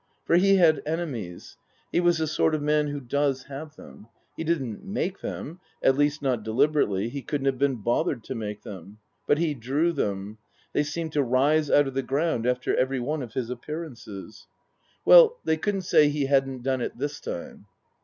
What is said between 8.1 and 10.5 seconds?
to make them; but he drew them;